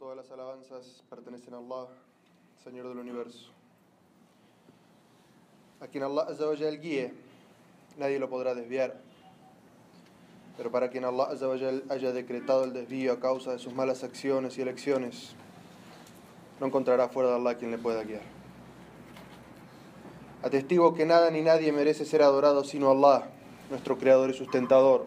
[0.00, 1.88] Todas las alabanzas pertenecen a Allah,
[2.64, 3.50] Señor del universo.
[5.78, 7.12] A quien Allah Azzawajal guíe,
[7.98, 8.96] nadie lo podrá desviar.
[10.56, 14.56] Pero para quien Allah Azzawajal haya decretado el desvío a causa de sus malas acciones
[14.56, 15.34] y elecciones,
[16.60, 18.22] no encontrará fuera de Allah quien le pueda guiar.
[20.42, 23.28] Atestigo que nada ni nadie merece ser adorado sino Allah,
[23.68, 25.04] nuestro creador y sustentador.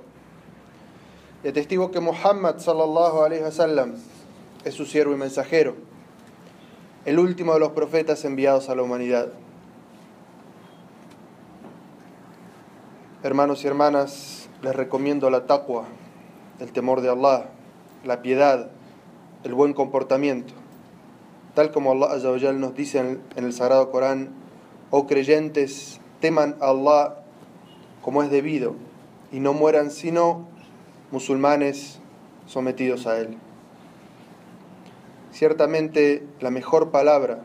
[1.44, 4.13] Y atestigo que Muhammad sallallahu alaihi wasallam
[4.66, 5.76] es su siervo y mensajero,
[7.06, 9.30] el último de los profetas enviados a la humanidad.
[13.24, 15.86] Hermanos y hermanas, les recomiendo la taqwa,
[16.60, 17.50] el temor de Allah,
[18.04, 18.70] la piedad,
[19.44, 20.54] el buen comportamiento.
[21.56, 24.30] Tal como Allah Azza nos dice en el Sagrado Corán,
[24.92, 27.24] oh creyentes, teman a Allah
[28.02, 28.76] como es debido
[29.32, 30.48] y no mueran sino
[31.12, 32.00] musulmanes
[32.48, 33.38] sometidos a Él.
[35.34, 37.40] Ciertamente la mejor palabra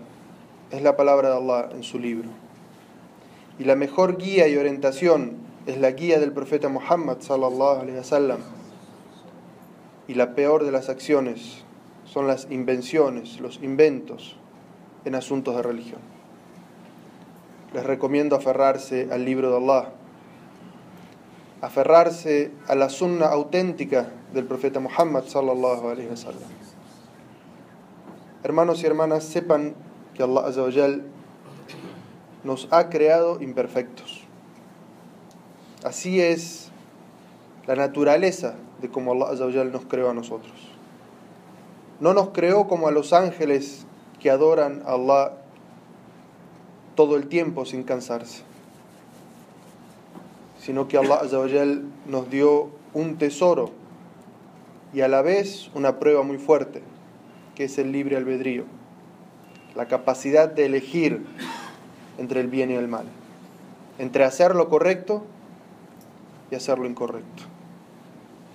[0.70, 2.28] es la palabra de Allah en su libro.
[3.58, 8.40] Y la mejor guía y orientación es la guía del profeta Muhammad sallallahu alaihi wasallam.
[10.06, 11.64] Y la peor de las acciones
[12.04, 14.36] son las invenciones, los inventos
[15.06, 16.00] en asuntos de religión.
[17.72, 19.92] Les recomiendo aferrarse al libro de Allah,
[21.62, 26.67] aferrarse a la sunna auténtica del profeta Muhammad sallallahu alaihi wasallam.
[28.44, 29.74] Hermanos y hermanas, sepan
[30.14, 30.52] que Allah
[32.44, 34.22] nos ha creado imperfectos.
[35.82, 36.70] Así es
[37.66, 40.52] la naturaleza de cómo Allah nos creó a nosotros.
[41.98, 43.86] No nos creó como a los ángeles
[44.20, 45.32] que adoran a Allah
[46.94, 48.42] todo el tiempo sin cansarse,
[50.60, 51.22] sino que Allah
[52.06, 53.70] nos dio un tesoro
[54.94, 56.82] y a la vez una prueba muy fuerte
[57.58, 58.66] que es el libre albedrío,
[59.74, 61.26] la capacidad de elegir
[62.16, 63.06] entre el bien y el mal,
[63.98, 65.24] entre hacer lo correcto
[66.52, 67.42] y hacer lo incorrecto.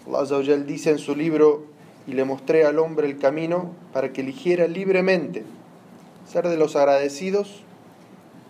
[0.07, 1.65] Allah dice en su libro,
[2.07, 5.43] y le mostré al hombre el camino para que eligiera libremente
[6.25, 7.61] ser de los agradecidos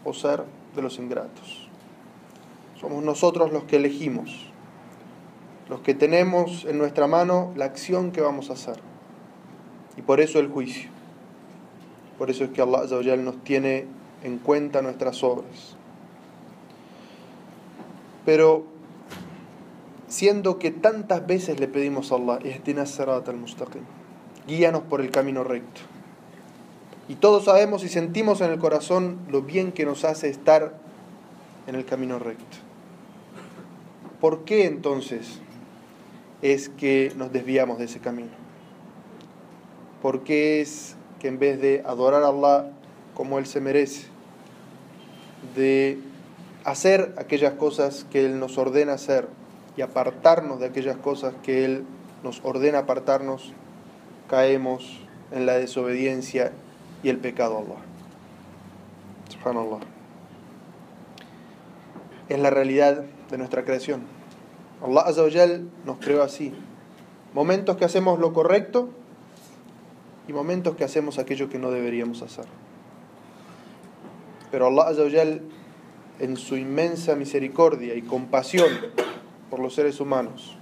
[0.06, 0.44] o ser
[0.75, 1.68] de los ingratos.
[2.80, 4.52] Somos nosotros los que elegimos,
[5.68, 8.93] los que tenemos en nuestra mano la acción que vamos a hacer.
[9.98, 10.90] Y por eso el juicio.
[12.18, 13.86] Por eso es que Allah nos tiene
[14.24, 15.76] en cuenta nuestras obras.
[18.26, 18.66] Pero
[20.08, 22.40] siendo que tantas veces le pedimos a Allah,
[23.28, 23.81] al-mustaqim,
[24.48, 25.81] guíanos por el camino recto.
[27.10, 30.78] Y todos sabemos y sentimos en el corazón lo bien que nos hace estar
[31.68, 32.58] en el camino recto.
[34.22, 35.40] ¿Por qué entonces
[36.42, 38.43] es que nos desviamos de ese camino?
[40.03, 42.72] Porque es que en vez de adorar a Allah
[43.16, 44.08] como Él se merece,
[45.56, 45.97] de
[46.66, 49.30] hacer aquellas cosas que Él nos ordena hacer
[49.78, 51.86] y apartarnos de aquellas cosas que Él
[52.22, 53.53] nos ordena apartarnos,
[54.30, 55.00] caemos
[55.31, 56.52] en la desobediencia
[57.02, 57.81] y el pecado a Allah.
[59.30, 59.80] Subhanallah.
[62.28, 64.02] Es la realidad de nuestra creación.
[64.86, 65.24] Allah Azza
[65.86, 66.53] nos creó así.
[67.34, 68.90] Momentos que hacemos lo correcto
[70.28, 72.45] y momentos que hacemos aquello que no deberíamos hacer.
[74.51, 75.41] Pero Allah Azawajal,
[76.19, 78.69] en su inmensa misericordia y compasión
[79.50, 80.57] por los seres humanos,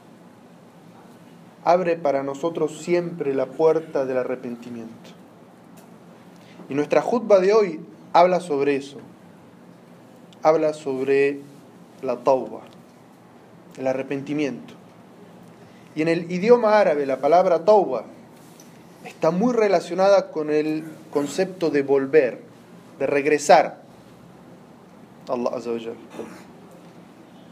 [1.63, 5.11] abre para nosotros siempre la puerta del arrepentimiento.
[6.69, 7.81] Y nuestra jutba de hoy
[8.13, 8.97] habla sobre eso.
[10.41, 11.41] Habla sobre
[12.01, 12.61] la tauba,
[13.77, 14.73] el arrepentimiento.
[15.95, 18.05] Y en el idioma árabe la palabra tauba
[19.06, 22.41] está muy relacionada con el concepto de volver,
[23.00, 23.81] de regresar
[25.28, 25.94] a Allah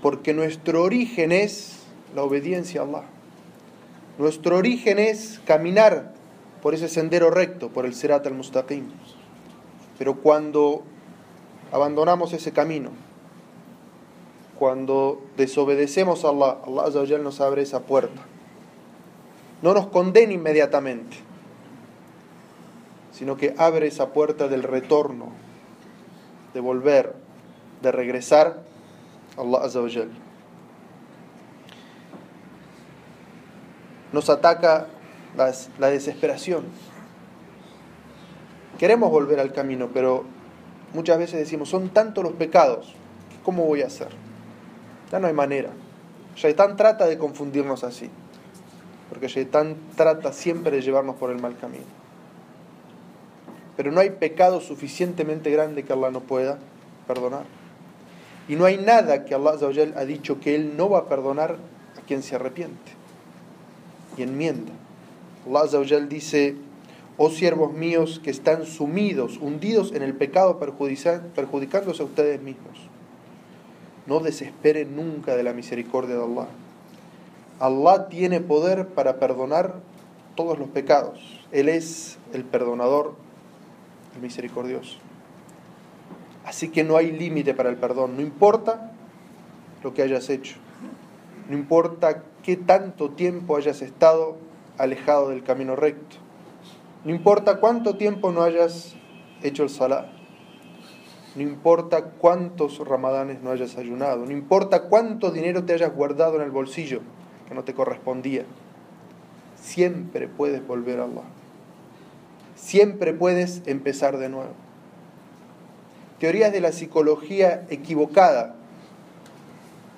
[0.02, 1.80] Porque nuestro origen es
[2.16, 3.04] la obediencia a Allah.
[4.18, 6.14] Nuestro origen es caminar
[6.62, 8.86] por ese sendero recto, por el Serat al-Mustaqim.
[9.98, 10.84] Pero cuando
[11.72, 12.92] abandonamos ese camino,
[14.58, 18.22] cuando desobedecemos a Allah, Allah nos abre esa puerta.
[19.62, 21.29] No nos condena inmediatamente
[23.20, 25.28] sino que abre esa puerta del retorno,
[26.54, 27.16] de volver,
[27.82, 28.62] de regresar
[29.38, 29.82] a Allah Azza
[34.14, 34.88] Nos ataca
[35.36, 36.64] la desesperación.
[38.78, 40.24] Queremos volver al camino, pero
[40.94, 42.96] muchas veces decimos, son tantos los pecados,
[43.44, 44.08] ¿cómo voy a hacer?
[45.12, 45.72] Ya no hay manera.
[46.38, 48.10] Shaitán trata de confundirnos así,
[49.10, 52.00] porque Shaitán trata siempre de llevarnos por el mal camino.
[53.80, 56.60] Pero no hay pecado suficientemente grande que Allah no pueda
[57.08, 57.46] perdonar.
[58.50, 59.56] Y no hay nada que Allah
[59.96, 61.56] ha dicho que Él no va a perdonar
[61.98, 62.92] a quien se arrepiente
[64.18, 64.74] y enmienda.
[65.48, 66.58] Allah dice,
[67.16, 72.78] oh siervos míos que están sumidos, hundidos en el pecado, perjudicándose a ustedes mismos.
[74.08, 76.50] No desesperen nunca de la misericordia de Allah.
[77.62, 79.76] Allah tiene poder para perdonar
[80.36, 81.22] todos los pecados.
[81.54, 83.29] Él es el perdonador,
[84.16, 84.98] el misericordioso.
[86.46, 88.92] Así que no hay límite para el perdón, no importa
[89.84, 90.56] lo que hayas hecho,
[91.48, 94.38] no importa qué tanto tiempo hayas estado
[94.78, 96.18] alejado del camino recto,
[97.06, 98.96] no importa cuánto tiempo no hayas
[99.44, 100.12] hecho el salah,
[101.36, 106.42] no importa cuántos ramadanes no hayas ayunado, no importa cuánto dinero te hayas guardado en
[106.42, 107.02] el bolsillo
[107.48, 108.46] que no te correspondía,
[109.56, 111.39] siempre puedes volver a Allah.
[112.60, 114.54] Siempre puedes empezar de nuevo
[116.20, 118.56] teorías de la psicología equivocada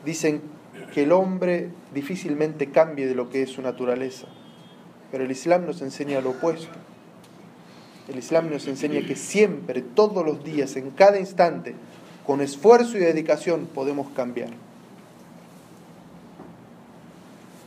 [0.05, 0.41] dicen
[0.93, 4.27] que el hombre difícilmente cambie de lo que es su naturaleza.
[5.11, 6.73] Pero el Islam nos enseña lo opuesto.
[8.07, 11.75] El Islam nos enseña que siempre, todos los días, en cada instante,
[12.25, 14.49] con esfuerzo y dedicación podemos cambiar.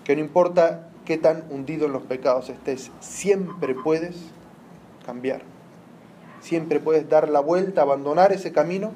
[0.04, 4.16] Que no importa qué tan hundido en los pecados estés, siempre puedes
[5.04, 5.42] cambiar.
[6.40, 8.92] Siempre puedes dar la vuelta, abandonar ese camino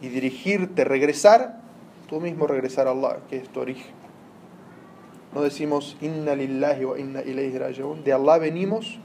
[0.00, 1.60] y dirigirte, regresar,
[2.08, 3.92] tú mismo regresar a Allah, que es tu origen.
[5.34, 7.58] No decimos inna lillahi wa inna ilayhi
[8.04, 8.98] de Allah venimos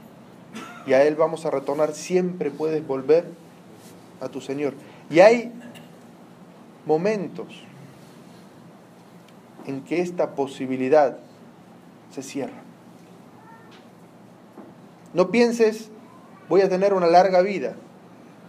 [0.86, 3.24] y a Él vamos a retornar, siempre puedes volver
[4.20, 4.74] a tu Señor.
[5.10, 5.52] Y hay
[6.86, 7.46] momentos
[9.66, 11.18] en que esta posibilidad
[12.12, 12.62] se cierra.
[15.12, 15.90] No pienses
[16.50, 17.76] voy a tener una larga vida,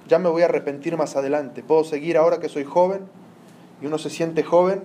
[0.07, 3.01] ya me voy a arrepentir más adelante, puedo seguir ahora que soy joven
[3.80, 4.81] y uno se siente joven.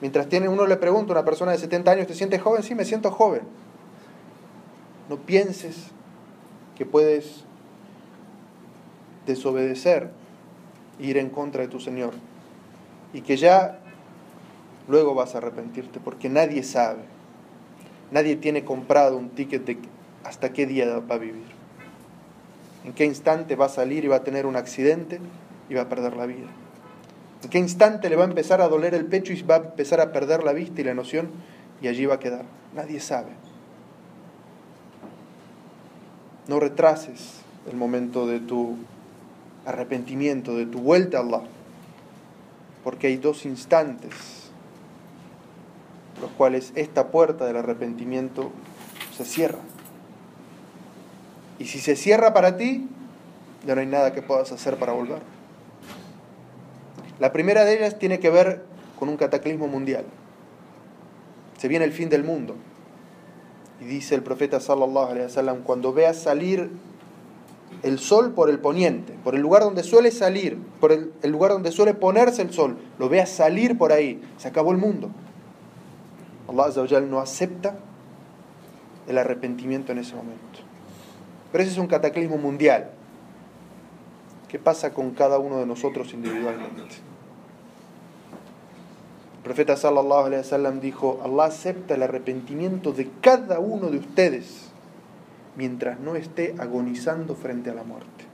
[0.00, 2.64] Mientras tiene, uno le pregunta a una persona de 70 años, ¿te sientes joven?
[2.64, 3.42] Sí, me siento joven.
[5.08, 5.86] No pienses
[6.76, 7.44] que puedes
[9.24, 10.10] desobedecer
[10.98, 12.12] e ir en contra de tu Señor
[13.14, 13.78] y que ya
[14.88, 17.04] luego vas a arrepentirte porque nadie sabe,
[18.10, 19.78] nadie tiene comprado un ticket de
[20.24, 21.55] hasta qué día va a vivir
[22.86, 25.18] en qué instante va a salir y va a tener un accidente
[25.68, 26.46] y va a perder la vida.
[27.42, 30.00] En qué instante le va a empezar a doler el pecho y va a empezar
[30.00, 31.28] a perder la vista y la noción
[31.82, 32.44] y allí va a quedar.
[32.74, 33.30] Nadie sabe.
[36.46, 38.76] No retrases el momento de tu
[39.64, 41.42] arrepentimiento, de tu vuelta a Allah,
[42.84, 44.12] porque hay dos instantes
[46.20, 48.50] los cuales esta puerta del arrepentimiento
[49.14, 49.58] se cierra.
[51.58, 52.86] Y si se cierra para ti,
[53.66, 55.20] ya no hay nada que puedas hacer para volver.
[57.18, 58.62] La primera de ellas tiene que ver
[58.98, 60.04] con un cataclismo mundial.
[61.58, 62.54] Se viene el fin del mundo.
[63.80, 66.70] Y dice el profeta sallallahu alaihi wasallam, cuando veas salir
[67.82, 71.72] el sol por el poniente, por el lugar donde suele salir, por el, lugar donde
[71.72, 75.10] suele ponerse el sol, lo veas salir por ahí, se acabó el mundo.
[76.48, 77.76] Allah no acepta
[79.08, 80.65] el arrepentimiento en ese momento.
[81.52, 82.90] Pero ese es un cataclismo mundial.
[84.48, 86.82] ¿Qué pasa con cada uno de nosotros individualmente?
[89.36, 94.70] El profeta sallallahu alaihi wasallam dijo, Allah acepta el arrepentimiento de cada uno de ustedes
[95.56, 98.24] mientras no esté agonizando frente a la muerte.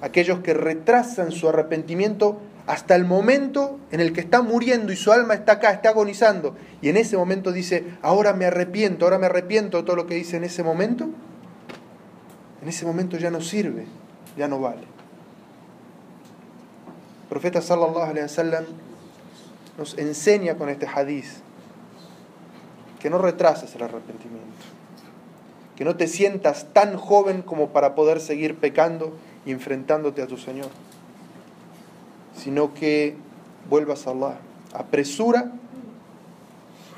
[0.00, 5.12] Aquellos que retrasan su arrepentimiento hasta el momento en el que está muriendo y su
[5.12, 9.26] alma está acá, está agonizando, y en ese momento dice, ahora me arrepiento, ahora me
[9.26, 11.08] arrepiento de todo lo que dice en ese momento,
[12.62, 13.86] en ese momento ya no sirve,
[14.36, 14.82] ya no vale.
[17.22, 18.64] El profeta sallallahu alaihi wasallam
[19.78, 21.40] nos enseña con este hadiz
[22.98, 24.46] que no retrases el arrepentimiento,
[25.76, 30.36] que no te sientas tan joven como para poder seguir pecando y enfrentándote a tu
[30.36, 30.68] Señor
[32.34, 33.16] sino que
[33.68, 34.38] vuelvas a Allah.
[34.72, 35.52] Apresura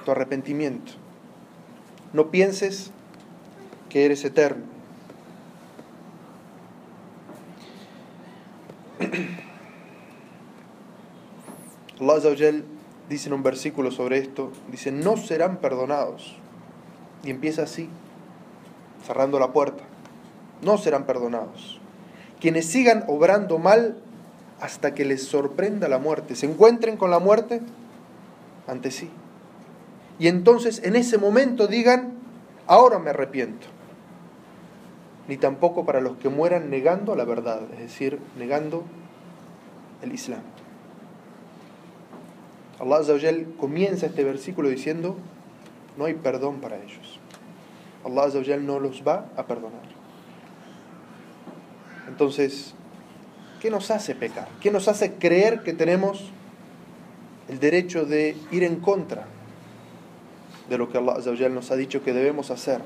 [0.05, 0.93] tu arrepentimiento.
[2.13, 2.91] No pienses
[3.89, 4.65] que eres eterno.
[12.01, 12.21] Allah
[13.09, 16.37] dice en un versículo sobre esto, dice, no serán perdonados.
[17.25, 17.89] Y empieza así,
[19.07, 19.85] cerrando la puerta.
[20.63, 21.81] No serán perdonados.
[22.41, 23.97] Quienes sigan obrando mal
[24.63, 27.61] hasta que les sorprenda la muerte, se encuentren con la muerte
[28.69, 29.11] ante sí.
[30.21, 32.13] Y entonces en ese momento digan,
[32.69, 33.67] ahora me arrepiento,
[35.27, 38.85] ni tampoco para los que mueran negando la verdad, es decir, negando
[40.01, 40.43] el Islam.
[42.79, 43.03] Allah
[43.59, 45.17] comienza este versículo diciendo,
[45.99, 47.19] no hay perdón para ellos.
[48.05, 49.83] Allah no los va a perdonar.
[52.07, 52.77] Entonces,
[53.63, 54.49] ¿qué nos hace pecar?
[54.61, 56.33] ¿Qué nos hace creer que tenemos
[57.49, 59.27] el derecho de ir en contra
[60.69, 62.81] de lo que Allah nos ha dicho que debemos hacer?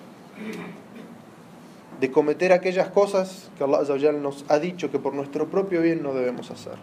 [1.99, 6.13] De cometer aquellas cosas que Allah nos ha dicho que por nuestro propio bien no
[6.13, 6.75] debemos hacer.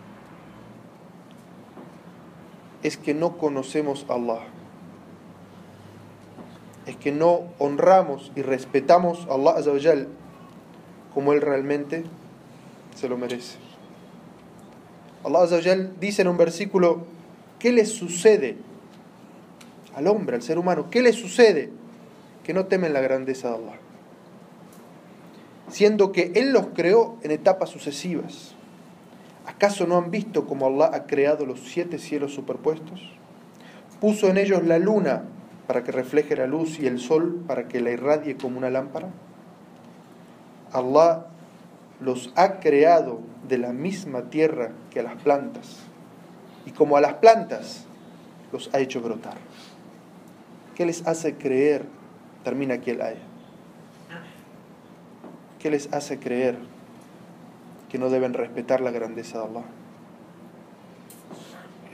[2.81, 4.39] Es que no conocemos a Allah
[6.85, 10.07] es que no honramos y respetamos a Allah
[11.13, 12.03] como Él realmente
[12.95, 13.62] se lo merece.
[15.24, 17.06] Allah Azzawajal dice en un versículo,
[17.60, 18.58] ¿qué le sucede
[19.96, 20.89] al hombre, al ser humano?
[20.89, 21.70] ¿Qué le sucede
[22.44, 23.77] que no temen la grandeza de Allah?
[25.70, 28.56] Siendo que Él los creó en etapas sucesivas.
[29.46, 33.01] ¿Acaso no han visto cómo Allah ha creado los siete cielos superpuestos?
[34.00, 35.24] Puso en ellos la luna
[35.68, 39.10] para que refleje la luz y el sol para que la irradie como una lámpara?
[40.72, 41.27] Allah
[42.03, 45.77] los ha creado de la misma tierra que a las plantas
[46.65, 47.86] y como a las plantas
[48.51, 49.38] los ha hecho brotar.
[50.75, 51.86] ¿Qué les hace creer?
[52.43, 53.19] Termina aquí el ayah.
[55.60, 56.57] ¿Qué les hace creer
[57.89, 59.63] que no deben respetar la grandeza de Allah?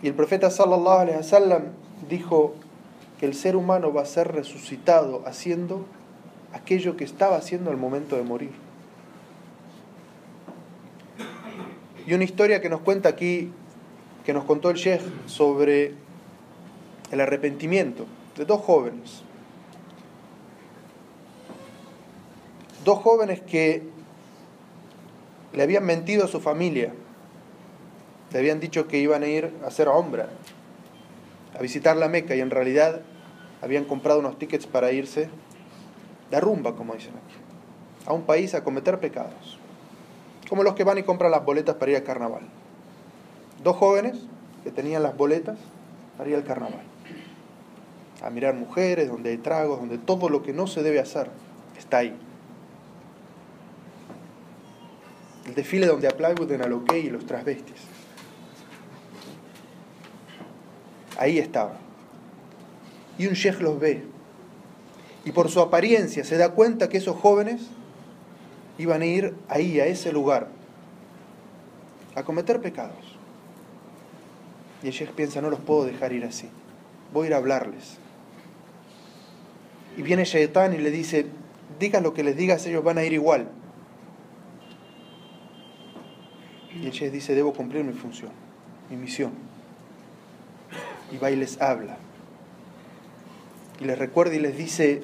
[0.01, 1.63] Y el profeta sallallahu alaihi wasallam
[2.09, 2.55] dijo
[3.19, 5.85] que el ser humano va a ser resucitado haciendo
[6.53, 8.68] aquello que estaba haciendo al momento de morir.
[12.09, 13.51] Y una historia que nos cuenta aquí,
[14.25, 15.93] que nos contó el Sheikh sobre
[17.11, 19.21] el arrepentimiento de dos jóvenes.
[22.83, 23.83] Dos jóvenes que
[25.53, 26.95] le habían mentido a su familia.
[28.33, 30.29] Le habían dicho que iban a ir a hacer ombra
[31.55, 33.01] a visitar la Meca y en realidad
[33.61, 35.29] habían comprado unos tickets para irse
[36.31, 37.35] de rumba, como dicen aquí,
[38.07, 39.59] a un país a cometer pecados,
[40.49, 42.41] como los que van y compran las boletas para ir al carnaval.
[43.63, 44.17] Dos jóvenes
[44.63, 45.57] que tenían las boletas
[46.17, 46.81] para ir al carnaval,
[48.21, 51.29] a mirar mujeres, donde hay tragos, donde todo lo que no se debe hacer
[51.77, 52.15] está ahí.
[55.45, 57.99] El desfile donde aplauden a lo que y los transvestis.
[61.19, 61.73] ahí estaba.
[63.17, 64.03] Y un sheikh los ve.
[65.25, 67.61] Y por su apariencia se da cuenta que esos jóvenes
[68.79, 70.47] iban a ir ahí, a ese lugar,
[72.15, 73.17] a cometer pecados.
[74.81, 76.49] Y el sheikh piensa, no los puedo dejar ir así.
[77.13, 77.97] Voy a ir a hablarles.
[79.97, 81.27] Y viene Shaitán y le dice,
[81.79, 83.49] digas lo que les digas, ellos van a ir igual.
[86.73, 88.31] Y el sheikh dice, debo cumplir mi función,
[88.89, 89.49] mi misión
[91.11, 91.97] y va y les habla.
[93.79, 95.01] Y les recuerda y les dice,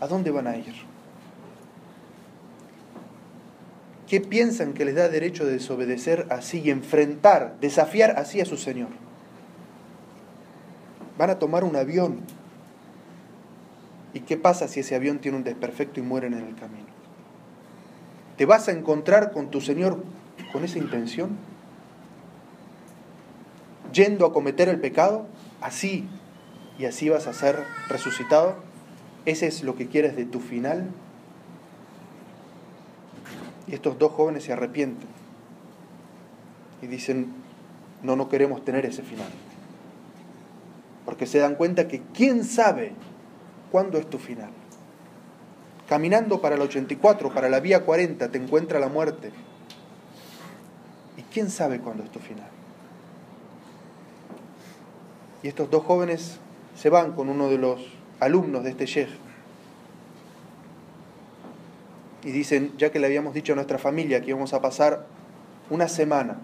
[0.00, 0.74] ¿a dónde van a ir?
[4.06, 8.56] ¿Qué piensan que les da derecho de desobedecer así y enfrentar, desafiar así a su
[8.56, 8.88] Señor?
[11.18, 12.20] Van a tomar un avión.
[14.14, 16.86] ¿Y qué pasa si ese avión tiene un desperfecto y mueren en el camino?
[18.36, 20.02] ¿Te vas a encontrar con tu Señor
[20.52, 21.36] con esa intención?
[23.96, 25.26] yendo a cometer el pecado,
[25.60, 26.06] así
[26.78, 28.56] y así vas a ser resucitado.
[29.24, 30.90] ¿Ese es lo que quieres de tu final?
[33.66, 35.08] Y estos dos jóvenes se arrepienten
[36.82, 37.32] y dicen,
[38.02, 39.28] no, no queremos tener ese final.
[41.04, 42.92] Porque se dan cuenta que quién sabe
[43.70, 44.50] cuándo es tu final.
[45.88, 49.30] Caminando para el 84, para la vía 40, te encuentra la muerte.
[51.16, 52.48] ¿Y quién sabe cuándo es tu final?
[55.42, 56.38] Y estos dos jóvenes
[56.76, 57.80] se van con uno de los
[58.20, 59.25] alumnos de este sheikh.
[62.26, 65.06] Y dicen, ya que le habíamos dicho a nuestra familia que íbamos a pasar
[65.70, 66.38] una semana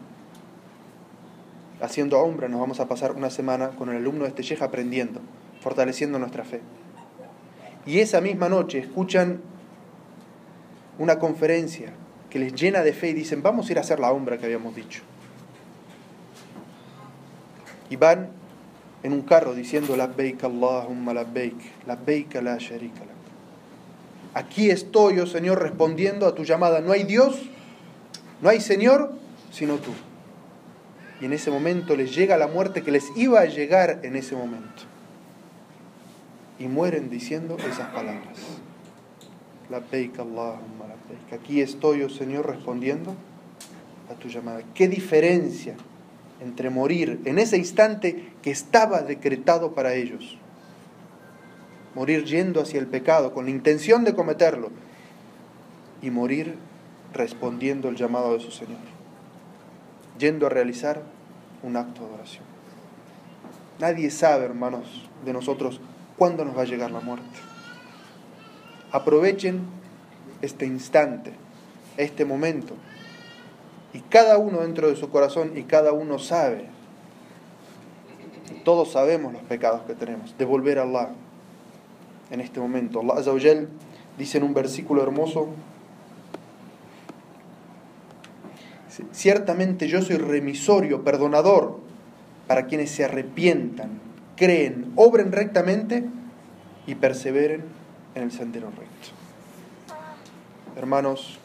[1.81, 5.21] haciendo hombres, nos vamos a pasar una semana con el alumno de este sheikh aprendiendo,
[5.61, 6.61] fortaleciendo nuestra fe.
[7.85, 9.41] Y esa misma noche escuchan
[11.01, 11.93] una conferencia
[12.31, 14.45] que les llena de fe y dicen, vamos a ir a hacer la hombra que
[14.45, 15.03] habíamos dicho.
[17.91, 18.29] Y van
[19.03, 23.01] en un carro diciendo labbaik Allahumma labbaik, labbaik la sharika
[24.35, 26.81] Aquí estoy, oh Señor, respondiendo a tu llamada.
[26.81, 27.43] No hay Dios,
[28.41, 29.13] no hay Señor,
[29.51, 29.93] sino tú.
[31.21, 34.35] Y en ese momento les llega la muerte que les iba a llegar en ese
[34.35, 34.83] momento.
[36.59, 38.39] Y mueren diciendo esas palabras.
[39.71, 43.15] La Allahumma la Aquí estoy, oh Señor, respondiendo
[44.11, 44.63] a tu llamada.
[44.75, 45.75] ¿Qué diferencia
[46.41, 50.39] entre morir en ese instante que estaba decretado para ellos?
[51.95, 54.71] Morir yendo hacia el pecado con la intención de cometerlo
[56.01, 56.57] y morir
[57.13, 58.79] respondiendo el llamado de su Señor,
[60.19, 61.03] yendo a realizar
[61.63, 62.45] un acto de oración.
[63.79, 65.81] Nadie sabe, hermanos, de nosotros
[66.17, 67.39] cuándo nos va a llegar la muerte.
[68.91, 69.61] Aprovechen
[70.41, 71.33] este instante,
[71.97, 72.75] este momento,
[73.93, 76.67] y cada uno dentro de su corazón y cada uno sabe,
[78.65, 81.11] todos sabemos los pecados que tenemos, de volver a Allah
[82.33, 83.01] en este momento.
[83.01, 83.69] Allah Azawajal
[84.19, 85.51] dice en un versículo hermoso,
[89.13, 91.79] ciertamente yo soy remisorio, perdonador
[92.49, 93.91] para quienes se arrepientan,
[94.37, 96.05] creen, obren rectamente
[96.87, 97.65] y perseveren
[98.15, 99.11] en el sendero recto.
[100.77, 101.39] Hermanos,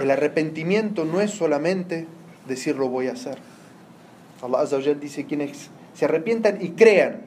[0.00, 2.06] el arrepentimiento no es solamente
[2.48, 3.38] decir lo voy a hacer.
[4.42, 7.22] Allah Azawajal dice quienes se arrepientan y crean.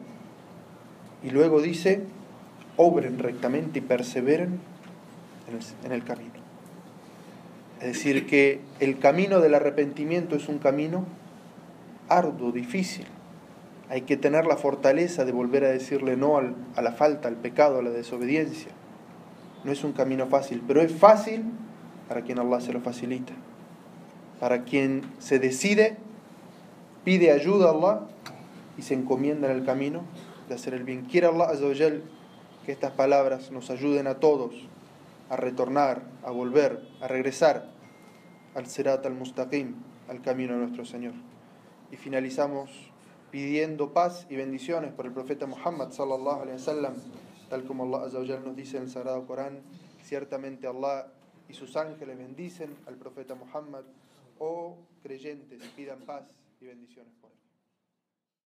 [1.23, 2.03] Y luego dice,
[2.77, 4.59] obren rectamente y perseveren
[5.83, 6.31] en el, camino.
[7.81, 11.05] Es decir, que el camino del arrepentimiento es un camino
[12.09, 13.05] arduo, difícil.
[13.89, 17.79] Hay que tener la fortaleza de volver a decirle no a la falta, al pecado,
[17.79, 18.71] a la desobediencia.
[19.63, 21.45] No es un camino fácil, pero es fácil
[22.07, 23.33] para quien Allah se lo facilita.
[24.39, 25.97] Para quien se decide,
[27.03, 28.01] pide ayuda a Allah
[28.77, 30.03] y se encomienda en el camino
[30.49, 31.05] de hacer el bien.
[31.05, 31.51] Quiere Allah
[32.67, 34.53] que estas palabras nos ayuden a todos
[35.29, 37.69] a retornar, a volver, a regresar
[38.55, 39.73] al Sirat al-Mustaqim,
[40.09, 41.13] al camino de nuestro Señor.
[41.91, 42.69] Y finalizamos
[43.31, 46.95] pidiendo paz y bendiciones por el profeta Muhammad sallallahu alaihi wasallam,
[47.49, 49.61] tal como Allah nos dice en el Sagrado Corán,
[50.03, 51.07] ciertamente Allah
[51.47, 53.85] y sus ángeles bendicen al profeta Muhammad,
[54.39, 56.25] oh creyentes, pidan paz
[56.59, 57.36] y bendiciones por él.